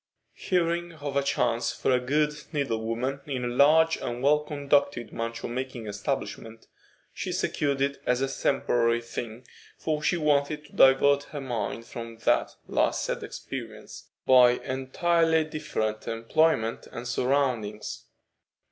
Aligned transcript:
Hearing 0.33 0.93
of 0.93 1.15
a 1.15 1.21
chance 1.21 1.71
for 1.71 1.91
a 1.91 1.99
good 1.99 2.31
needle 2.51 2.81
woman 2.83 3.21
in 3.27 3.45
a 3.45 3.47
large 3.47 3.97
and 3.97 4.23
well 4.23 4.39
conducted 4.39 5.13
mantua 5.13 5.47
making 5.47 5.85
establishment, 5.85 6.65
she 7.13 7.31
secured 7.31 7.81
it 7.81 8.01
as 8.07 8.19
a 8.19 8.27
temporary 8.27 8.99
thing, 8.99 9.45
for 9.77 10.01
she 10.01 10.17
wanted 10.17 10.65
to 10.65 10.73
divert 10.73 11.25
her 11.25 11.39
mind 11.39 11.85
from 11.85 12.17
that 12.25 12.55
last 12.67 13.03
sad 13.05 13.21
experience 13.21 14.09
by 14.25 14.53
entirely 14.53 15.43
different 15.43 16.07
employment 16.07 16.87
and 16.91 17.07
surroundings. 17.07 18.05